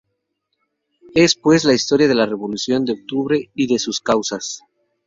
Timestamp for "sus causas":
3.77-4.63